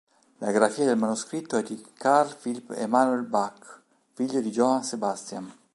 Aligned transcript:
La 0.39 0.49
grafia 0.49 0.83
del 0.83 0.97
manoscritto 0.97 1.57
è 1.57 1.61
di 1.61 1.79
Carl 1.93 2.35
Philipp 2.41 2.71
Emanuel 2.71 3.21
Bach, 3.21 3.83
figlio 4.13 4.41
di 4.41 4.49
Johann 4.49 4.81
Sebastian. 4.81 5.55